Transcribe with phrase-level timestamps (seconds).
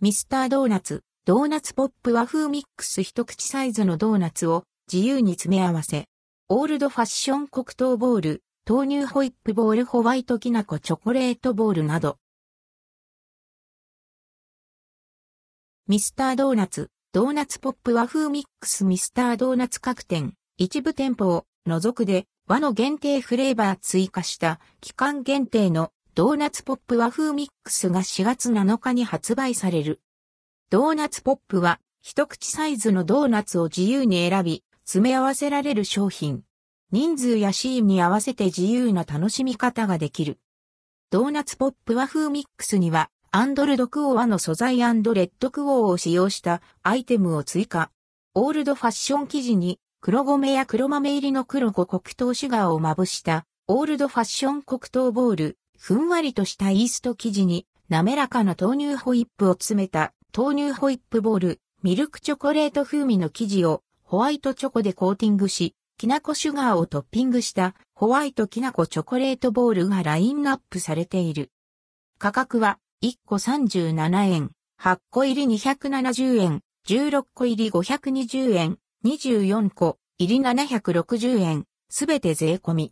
[0.00, 6.04] ミスタードーナツ、ドーナツポップ和風ミックス一口サイズのドーナツを自由に詰め合わせ。
[6.48, 12.16] オールドファッション黒糖ボール、豆乳ホイップボールホワイトきな粉チョコレートボールなど。
[15.88, 30.00] ミスタードーナツ、ドーナツポップ和風ミックスミスタードーナツ各店、一部店舗を除くで和の限定フレーバー追加した期間限定のドーナツポップ和風ミックスが4月7日に発売される。
[30.68, 36.42] ドーナツポップは一口サイズのドーナツを自由に選び、詰め合わせられる商品。
[36.90, 40.40] 人数やシーンに合わせて自由な楽しみ方ができる。
[41.10, 47.92] ドーナツポップ和風ミックスにはアンドルドクオーの素材レッドクオーを使用したアイテムを追加。
[48.34, 55.58] オールドファッション生地に黒米や黒豆入りの黒5黒糖シュガーをまぶしたオールドファッション黒糖ボール。
[55.80, 61.60] ふんわりとしたイースト生地に滑らかな豆乳ホイップを詰めた豆乳ホイップボール。
[61.84, 71.52] ミルクチョコレート風味の生地をホワイトチョコでコーティングし、きなこシュガーをトッピングしたホワイトきなこチョコレートボールがラインナップされている。
[72.18, 74.50] 価格は1個37円、
[74.82, 82.86] 8個入り270円、16個入り520円、24個入り760円、すべて税込み。